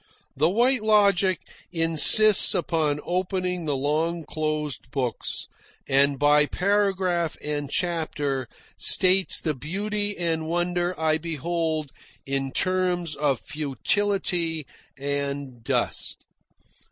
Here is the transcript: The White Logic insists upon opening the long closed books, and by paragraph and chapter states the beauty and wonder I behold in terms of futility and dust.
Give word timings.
The 0.35 0.49
White 0.49 0.81
Logic 0.81 1.39
insists 1.71 2.55
upon 2.55 2.99
opening 3.03 3.65
the 3.65 3.77
long 3.77 4.23
closed 4.23 4.89
books, 4.89 5.45
and 5.87 6.17
by 6.17 6.47
paragraph 6.47 7.37
and 7.39 7.69
chapter 7.69 8.49
states 8.77 9.39
the 9.39 9.53
beauty 9.53 10.17
and 10.17 10.47
wonder 10.47 10.99
I 10.99 11.19
behold 11.19 11.91
in 12.25 12.51
terms 12.51 13.13
of 13.15 13.41
futility 13.41 14.65
and 14.97 15.63
dust. 15.63 16.25